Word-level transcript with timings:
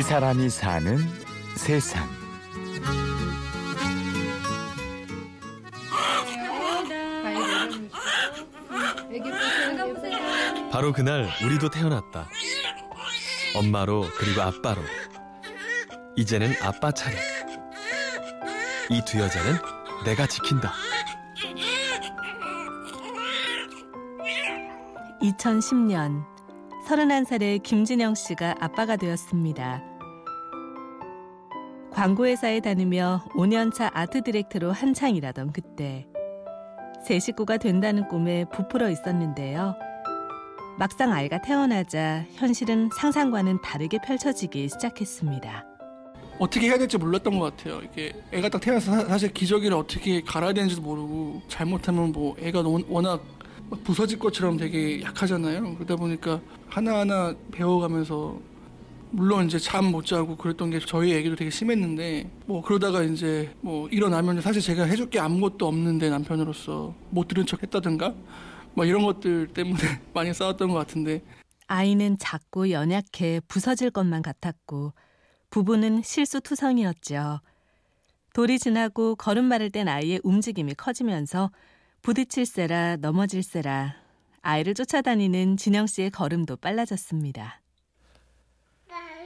이 0.00 0.02
사람이 0.02 0.48
사는 0.48 0.96
세상. 1.56 2.08
바로 10.72 10.92
그날 10.92 11.28
우리도 11.44 11.68
태어났다. 11.68 12.28
엄마로 13.56 14.06
그리고 14.16 14.40
아빠로. 14.42 14.80
이제는 16.16 16.54
아빠 16.62 16.92
차례. 16.92 17.16
이 18.90 19.02
두 19.04 19.18
여자는 19.20 19.56
내가 20.04 20.26
지킨다. 20.26 20.72
2010년 25.22 26.24
31살의 26.88 27.62
김진영 27.62 28.14
씨가 28.14 28.56
아빠가 28.60 28.96
되었습니다. 28.96 29.82
광고회사에 31.92 32.60
다니며 32.60 33.24
5년차 33.34 33.90
아트 33.92 34.22
디렉터로 34.22 34.72
한창 34.72 35.16
일하던 35.16 35.52
그때 35.52 36.06
세 37.04 37.18
식구가 37.18 37.56
된다는 37.56 38.06
꿈에 38.08 38.44
부풀어 38.52 38.90
있었는데요. 38.90 39.74
막상 40.78 41.12
아이가 41.12 41.40
태어나자 41.42 42.24
현실은 42.34 42.88
상상과는 42.96 43.60
다르게 43.60 43.98
펼쳐지기 43.98 44.68
시작했습니다. 44.68 45.66
어떻게 46.38 46.68
해야 46.68 46.78
될지 46.78 46.96
몰랐던 46.96 47.38
것 47.38 47.56
같아요. 47.56 47.82
이게 47.82 48.12
애가 48.32 48.48
딱 48.48 48.60
태어나서 48.60 49.06
사, 49.06 49.18
실 49.18 49.32
기저귀를 49.32 49.76
어떻게 49.76 50.22
갈아야 50.22 50.52
되는지도 50.54 50.80
모르고 50.80 51.42
잘못하면 51.48 52.12
뭐 52.12 52.34
애가 52.40 52.62
워낙 52.88 53.22
부서질 53.84 54.18
것처럼 54.18 54.56
되게 54.56 55.02
약하잖아요. 55.02 55.74
그러다 55.74 55.96
보니까 55.96 56.40
하나하나 56.68 57.34
배워가면서 57.52 58.38
물론 59.12 59.46
이제 59.46 59.58
잠 59.58 59.90
못 59.90 60.06
자고 60.06 60.36
그랬던 60.36 60.70
게 60.70 60.78
저희 60.78 61.14
애기도 61.14 61.34
되게 61.34 61.50
심했는데 61.50 62.30
뭐 62.46 62.62
그러다가 62.62 63.02
이제 63.02 63.52
뭐 63.60 63.88
일어나면 63.88 64.40
사실 64.40 64.62
제가 64.62 64.84
해줄 64.84 65.10
게 65.10 65.18
아무것도 65.18 65.66
없는데 65.66 66.10
남편으로서 66.10 66.94
못 67.10 67.26
들은 67.26 67.44
척 67.44 67.62
했다든가 67.62 68.14
뭐 68.74 68.84
이런 68.84 69.04
것들 69.04 69.48
때문에 69.48 69.78
많이 70.14 70.32
싸웠던 70.32 70.68
것 70.68 70.74
같은데 70.74 71.22
아이는 71.66 72.18
작고 72.18 72.70
연약해 72.70 73.40
부서질 73.48 73.90
것만 73.90 74.22
같았고 74.22 74.92
부부는 75.50 76.02
실수투성이었죠. 76.02 77.40
돌이 78.32 78.60
지나고 78.60 79.16
걸음마를 79.16 79.70
뗀 79.70 79.88
아이의 79.88 80.20
움직임이 80.22 80.74
커지면서 80.74 81.50
부딪힐세라 82.02 82.98
넘어질세라 82.98 83.96
아이를 84.42 84.74
쫓아다니는 84.74 85.56
진영 85.56 85.86
씨의 85.88 86.10
걸음도 86.10 86.56
빨라졌습니다. 86.56 87.59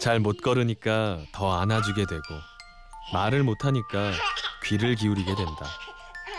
잘 0.00 0.20
못 0.20 0.40
걸으니까 0.42 1.18
더 1.32 1.52
안아주게 1.60 2.06
되고 2.06 2.22
말을 3.12 3.42
못하니까 3.42 4.12
귀를 4.64 4.94
기울이게 4.96 5.34
된다. 5.34 5.66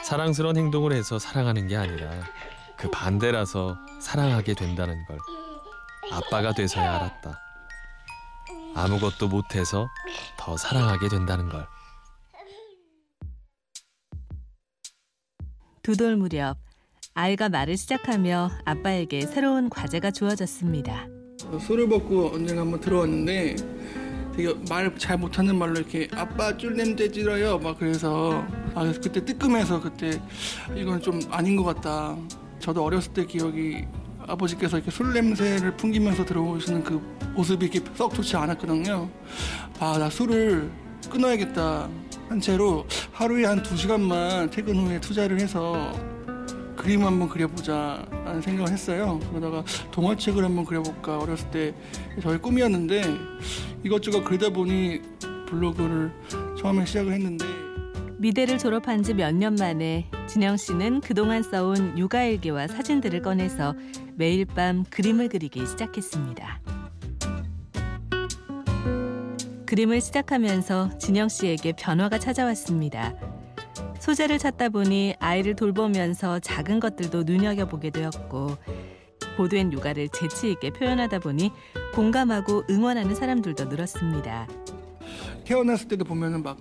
사랑스러운 0.03 0.57
행동을 0.57 0.93
해서 0.93 1.17
사랑하는 1.19 1.67
게 1.67 1.75
아니라 1.77 2.11
그 2.77 2.89
반대라서 2.91 3.75
사랑하게 4.01 4.53
된다는 4.53 5.03
걸 5.05 5.17
아빠가 6.11 6.53
돼서야 6.53 6.95
알았다. 6.95 7.39
아무것도 8.75 9.29
못해서 9.29 9.87
더 10.37 10.57
사랑하게 10.57 11.07
된다는 11.09 11.49
걸. 11.49 11.65
두 15.81 15.95
돌 15.95 16.15
무렵 16.17 16.57
아이가 17.13 17.47
말을 17.47 17.77
시작하며 17.77 18.49
아빠에게 18.65 19.21
새로운 19.21 19.69
과제가 19.69 20.11
주어졌습니다. 20.11 21.07
술을 21.59 21.87
먹고 21.87 22.31
언젠가 22.33 22.61
한번 22.61 22.79
들어왔는데 22.79 23.55
되게 24.35 24.53
말 24.69 24.93
잘 24.97 25.17
못하는 25.17 25.55
말로 25.57 25.75
이렇게 25.75 26.07
아빠 26.13 26.55
줄 26.57 26.75
냄새 26.75 27.09
찔러요 27.09 27.57
막 27.59 27.79
그래서 27.79 28.45
아 28.73 28.81
그래서 28.83 28.99
그때 29.01 29.23
뜨끔해서 29.23 29.79
그때 29.81 30.21
이건 30.75 31.01
좀 31.01 31.19
아닌 31.31 31.55
것 31.55 31.63
같다. 31.63 32.15
저도 32.59 32.83
어렸을 32.83 33.13
때 33.13 33.25
기억이 33.25 33.85
아버지께서 34.27 34.77
이렇게 34.77 34.89
술 34.91 35.13
냄새를 35.13 35.77
풍기면서 35.77 36.25
들어오시는 36.25 36.83
그 36.83 36.99
모습이 37.35 37.65
이렇게 37.67 37.81
썩 37.95 38.13
좋지 38.13 38.35
않았거든요. 38.35 39.09
아, 39.79 39.97
나 39.99 40.09
술을 40.09 40.69
끊어야겠다. 41.09 41.87
한 42.27 42.41
채로 42.41 42.85
하루에 43.11 43.45
한 43.45 43.61
두 43.61 43.77
시간만 43.77 44.49
퇴근 44.49 44.75
후에 44.77 44.99
투자를 44.99 45.39
해서 45.39 45.93
그림 46.85 47.03
한번 47.03 47.27
그려보자 47.27 48.05
라는 48.11 48.43
생각을 48.43 48.71
했어요. 48.71 49.19
그러다가 49.31 49.63
동화책을 49.89 50.43
한번 50.43 50.65
그려볼까 50.65 51.17
어렸을 51.17 51.49
때 51.49 51.73
저의 52.21 52.37
꿈이었는데 52.39 53.01
이것저것 53.83 54.23
그리다 54.23 54.49
보니 54.51 55.01
블로그를 55.49 56.11
처음에 56.59 56.85
시작을 56.85 57.11
했는데 57.13 57.43
미대를 58.19 58.59
졸업한 58.59 59.01
지 59.01 59.13
몇 59.15 59.33
년 59.33 59.55
만에 59.55 60.11
진영 60.27 60.57
씨는 60.57 61.01
그동안 61.01 61.41
써온 61.41 61.97
육아일기와 61.97 62.67
사진들을 62.67 63.23
꺼내서 63.23 63.73
매일 64.13 64.45
밤 64.45 64.83
그림을 64.87 65.29
그리기 65.29 65.65
시작했습니다. 65.65 66.61
그림을 69.65 70.01
시작하면서 70.01 70.99
진영 70.99 71.29
씨에게 71.29 71.73
변화가 71.77 72.19
찾아왔습니다. 72.19 73.15
소재를 74.05 74.37
찾다 74.37 74.69
보니 74.69 75.15
아이를 75.17 75.55
돌보면서 75.55 76.37
작은 76.37 76.79
것들도 76.79 77.23
눈여겨보게 77.23 77.89
되었고 77.89 78.55
보도엔 79.35 79.73
육아를 79.73 80.09
재치 80.09 80.51
있게 80.51 80.69
표현하다 80.69 81.17
보니 81.17 81.51
공감하고 81.95 82.65
응원하는 82.69 83.15
사람들도 83.15 83.65
늘었습니다. 83.65 84.47
태어났을 85.43 85.87
때도 85.87 86.05
보면은 86.05 86.43
막 86.43 86.59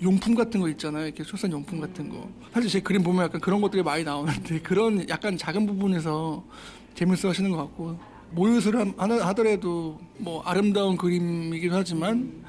용품 0.00 0.36
같은 0.36 0.60
거 0.60 0.68
있잖아요. 0.68 1.06
이렇게 1.06 1.24
출산 1.24 1.50
용품 1.50 1.80
같은 1.80 2.08
거. 2.10 2.28
사실 2.52 2.70
제 2.70 2.78
그림 2.78 3.02
보면 3.02 3.24
약간 3.24 3.40
그런 3.40 3.60
것들이 3.60 3.82
많이 3.82 4.04
나오는데 4.04 4.60
그런 4.62 5.08
약간 5.08 5.36
작은 5.36 5.66
부분에서 5.66 6.44
재밌어 6.94 7.30
하시는 7.30 7.50
것 7.50 7.56
같고 7.56 7.98
모유수를 8.30 8.94
하더라도 8.96 9.98
뭐 10.18 10.44
아름다운 10.44 10.96
그림이기도 10.96 11.74
하지만 11.74 12.44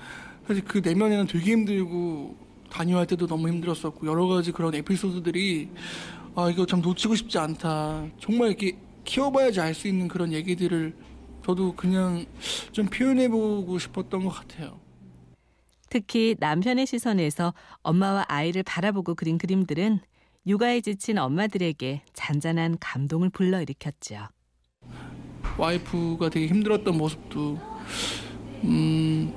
사실 0.47 0.63
그 0.63 0.81
내면에는 0.83 1.25
되게 1.25 1.53
힘들고 1.53 2.44
다녀할 2.70 3.08
때도 3.08 3.28
너무 3.28 3.48
힘들었었고 3.50 4.06
여러 4.08 4.28
가지 4.28 4.52
그런 4.52 4.74
에피소드들이 4.76 5.70
아 6.36 6.50
이거 6.50 6.66
참 6.66 6.81
놓치고 6.81 7.16
싶지 7.16 7.38
않다. 7.38 8.06
정말 8.20 8.50
이렇게 8.50 8.78
키워봐야지 9.06 9.59
알 9.62 9.74
수 9.74 9.88
있는 9.88 10.08
그런 10.08 10.34
얘기들을 10.34 10.96
저도 11.46 11.75
그냥 11.75 12.25
좀 12.72 12.88
표현해보고 12.88 13.78
싶었던 13.80 14.24
것 14.24 14.30
같아요. 14.31 14.80
특히 15.90 16.36
남편의 16.40 16.88
시선에서 16.88 17.54
엄마와 17.84 18.25
아이를 18.28 18.64
바라보고 18.64 19.16
그린 19.16 19.38
그림들은 19.38 20.00
육아에 20.48 20.81
지친 20.81 21.18
엄마들에게 21.18 22.02
잔잔한 22.14 22.78
감동을 22.80 23.30
불러일으켰죠. 23.30 24.28
와이프가 25.58 26.30
되게 26.30 26.48
힘들었던 26.48 26.98
모습도 26.98 27.59
음, 28.64 29.34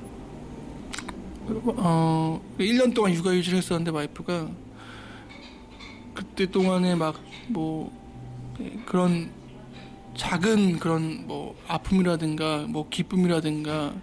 어, 1.65 2.41
1년 2.59 2.95
동안 2.95 3.13
육아 3.15 3.35
유지를 3.35 3.59
했었는데 3.59 3.91
와이프가 3.91 4.49
그때 6.15 6.47
동안에 6.47 6.95
막 6.95 7.29
뭐 7.49 7.91
그런 8.87 9.31
작은 10.17 10.79
그런 10.79 11.27
뭐 11.27 11.57
아픔이라든가 11.67 12.67
뭐 12.69 12.89
기쁨이라든가 12.89 13.95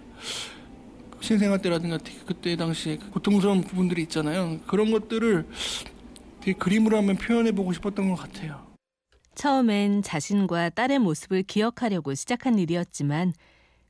신생아 1.20 1.58
때라든가 1.58 1.98
그때 2.26 2.56
당시에 2.56 2.98
고통스러운 3.10 3.62
부분들이 3.62 4.02
있잖아요. 4.02 4.60
그런 4.66 4.90
것들을 4.92 5.46
되게 6.40 6.56
그림으로 6.56 6.96
한번 6.96 7.16
표현해 7.16 7.52
보고 7.52 7.72
싶었던 7.72 8.08
것 8.08 8.16
같아요. 8.16 8.64
처음엔 9.34 10.02
자신과 10.02 10.70
딸의 10.70 10.98
모습을 11.00 11.42
기억하려고 11.42 12.14
시작한 12.14 12.58
일이었지만 12.58 13.34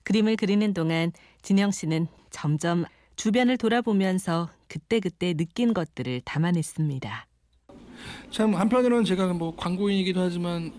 그림을 0.02 0.36
그리는 0.36 0.72
동안 0.72 1.12
진영 1.42 1.70
씨는 1.70 2.08
점점 2.30 2.84
주변을 3.16 3.56
돌아보면서 3.56 4.50
그때그때 4.68 5.34
느낀 5.34 5.72
것들을 5.74 6.20
담아냈습니다. 6.24 7.26
참 8.30 8.54
한편으로는 8.54 9.04
제가 9.04 9.32
뭐 9.32 9.54
광고인이기도 9.56 10.20
하지만 10.20 10.72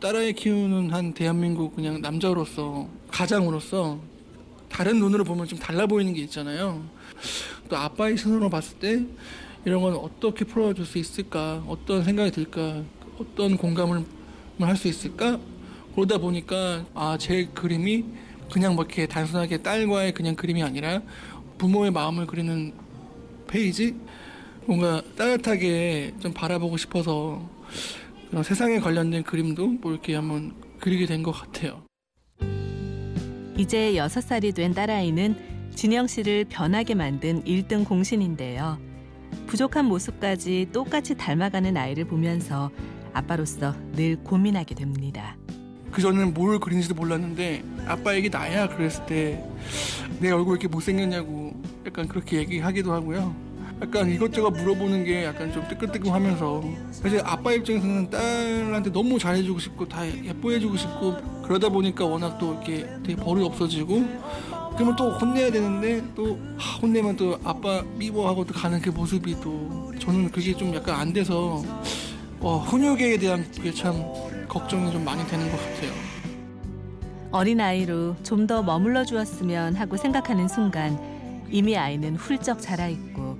딸아이 0.00 0.32
키우는 0.32 0.90
한 0.92 1.12
대한민국 1.12 1.76
그냥 1.76 2.00
남자로서 2.00 2.88
가장으로서 3.10 4.00
다른 4.70 4.98
눈으로 4.98 5.24
보면 5.24 5.46
좀 5.46 5.58
달라 5.58 5.86
보이는 5.86 6.14
게 6.14 6.22
있잖아요. 6.22 6.82
또 7.68 7.76
아빠의 7.76 8.16
시선으로 8.16 8.48
봤을 8.48 8.78
때 8.78 9.04
이런 9.66 9.82
건 9.82 9.94
어떻게 9.96 10.44
풀어줄 10.46 10.86
수 10.86 10.96
있을까? 10.96 11.62
어떤 11.68 12.02
생각이 12.04 12.30
들까? 12.30 12.82
어떤 13.18 13.58
공감을 13.58 14.04
할 14.60 14.76
수 14.76 14.88
있을까? 14.88 15.38
그러다 15.94 16.18
보니까 16.18 16.86
아 16.94 17.18
제 17.18 17.46
그림이 17.52 18.04
그냥 18.50 18.74
뭐 18.74 18.84
이렇게 18.84 19.06
단순하게 19.06 19.58
딸과의 19.62 20.14
그냥 20.14 20.34
그림이 20.34 20.62
아니라 20.62 21.02
부모의 21.60 21.90
마음을 21.90 22.26
그리는 22.26 22.72
페이지 23.46 23.94
뭔가 24.64 25.02
따뜻하게 25.14 26.14
좀 26.18 26.32
바라보고 26.32 26.78
싶어서 26.78 27.46
그런 28.30 28.42
세상에 28.42 28.78
관련된 28.78 29.22
그림도 29.24 29.66
뭐 29.66 29.92
이렇게 29.92 30.14
한번 30.14 30.54
그리게 30.80 31.04
된 31.04 31.22
것 31.22 31.32
같아요. 31.32 31.82
이제 33.58 33.92
6살이 33.92 34.54
된 34.54 34.72
딸아이는 34.72 35.70
진영 35.74 36.06
씨를 36.06 36.46
변하게 36.46 36.94
만든 36.94 37.44
1등 37.44 37.84
공신인데요. 37.84 38.78
부족한 39.46 39.84
모습까지 39.84 40.68
똑같이 40.72 41.14
닮아가는 41.14 41.76
아이를 41.76 42.06
보면서 42.06 42.70
아빠로서 43.12 43.74
늘 43.92 44.16
고민하게 44.24 44.74
됩니다. 44.76 45.36
그 45.90 46.00
전에는 46.02 46.34
뭘 46.34 46.58
그린지도 46.58 46.94
몰랐는데 46.94 47.62
아빠 47.86 48.14
얘기 48.14 48.28
나야 48.30 48.68
그랬을 48.68 49.06
때 49.06 49.44
내 50.20 50.30
얼굴 50.30 50.56
이렇게 50.56 50.68
못생겼냐고 50.68 51.52
약간 51.86 52.06
그렇게 52.06 52.36
얘기하기도 52.38 52.92
하고요. 52.92 53.34
약간 53.80 54.10
이것저것 54.10 54.50
물어보는 54.50 55.04
게 55.04 55.24
약간 55.24 55.50
좀 55.50 55.66
뜨끈뜨끈하면서 55.66 56.62
이제 57.06 57.22
아빠 57.24 57.54
입장에서는 57.54 58.10
딸한테 58.10 58.92
너무 58.92 59.18
잘해주고 59.18 59.58
싶고 59.58 59.88
다 59.88 60.06
예뻐해주고 60.06 60.76
싶고 60.76 61.16
그러다 61.42 61.70
보니까 61.70 62.04
워낙 62.04 62.36
또 62.38 62.52
이렇게 62.52 62.86
되게 63.02 63.16
버릇 63.16 63.42
없어지고 63.46 64.04
그러면 64.74 64.94
또 64.96 65.10
혼내야 65.12 65.50
되는데 65.50 66.04
또 66.14 66.38
하, 66.58 66.76
혼내면 66.80 67.16
또 67.16 67.38
아빠 67.42 67.82
미워하고 67.96 68.44
또 68.44 68.52
가는 68.52 68.78
그 68.82 68.90
모습이 68.90 69.36
또 69.40 69.90
저는 69.98 70.30
그게 70.30 70.54
좀 70.54 70.74
약간 70.74 70.96
안 71.00 71.14
돼서 71.14 71.62
어, 72.40 72.58
훈육에 72.58 73.16
대한 73.16 73.50
그게 73.56 73.72
참 73.72 73.94
걱정이 74.50 74.90
좀 74.90 75.04
많이 75.04 75.24
되는 75.26 75.48
것 75.48 75.56
같아요. 75.56 75.92
어린아이로 77.30 78.16
좀 78.24 78.48
더 78.48 78.62
머물러 78.64 79.04
주었으면 79.04 79.76
하고 79.76 79.96
생각하는 79.96 80.48
순간 80.48 80.98
이미 81.48 81.76
아이는 81.76 82.16
훌쩍 82.16 82.60
자라 82.60 82.88
있고 82.88 83.38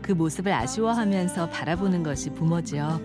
그 0.00 0.12
모습을 0.12 0.52
아쉬워하면서 0.52 1.48
바라보는 1.50 2.04
것이 2.04 2.30
부모지요. 2.30 3.00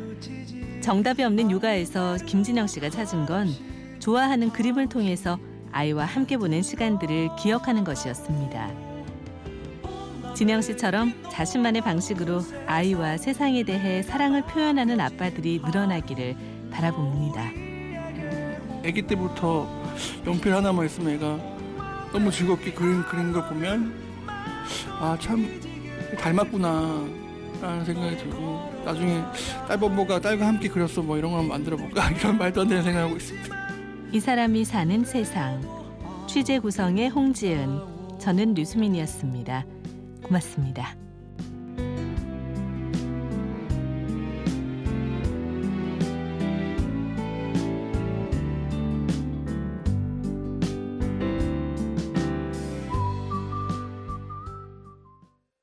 정답이 0.81 1.23
없는 1.23 1.49
육아에서 1.49 2.17
김진영 2.27 2.67
씨가 2.67 2.91
찾은 2.91 3.25
건 3.25 3.47
좋아하는 3.99 4.51
그림을 4.51 4.89
통해서 4.89 5.39
아이와 5.71 6.05
함께 6.05 6.37
보낸 6.37 6.61
시간들을 6.61 7.29
기억하는 7.39 7.83
것이었습니다. 7.83 8.69
진영 10.35 10.61
씨처럼 10.61 11.13
자신만의 11.31 11.81
방식으로 11.81 12.41
아이와 12.67 13.17
세상에 13.17 13.63
대해 13.63 14.03
사랑을 14.03 14.43
표현하는 14.43 14.99
아빠들이 14.99 15.61
늘어나기를 15.65 16.35
바라봅니다. 16.73 17.41
아기 18.85 19.01
때부터 19.03 19.67
연필 20.25 20.53
하나만 20.53 20.85
있으면 20.87 21.13
애가 21.15 21.39
너무 22.11 22.31
즐겁게 22.31 22.71
그림 22.73 23.03
그리는 23.03 23.31
걸 23.31 23.47
보면 23.47 23.93
아 24.99 25.17
참 25.19 25.47
닮았구나 26.19 27.23
라는 27.61 27.85
생각이 27.85 28.17
들고 28.17 28.81
나중에 28.85 29.23
딸버버가 29.67 30.19
딸과 30.19 30.47
함께 30.47 30.67
그렸어 30.67 31.01
뭐 31.01 31.17
이런 31.17 31.31
거 31.31 31.37
한번 31.37 31.57
만들어 31.57 31.77
볼까 31.77 32.09
이런 32.11 32.37
말도 32.37 32.61
안 32.61 32.67
되는 32.67 32.83
생각하고 32.83 33.15
있습니다. 33.15 33.55
이 34.11 34.19
사람이 34.19 34.65
사는 34.65 35.03
세상 35.05 35.61
취재 36.27 36.59
구성의 36.59 37.09
홍지은 37.09 38.19
저는 38.19 38.53
류수민이었습니다. 38.53 39.65
고맙습니다. 40.23 40.95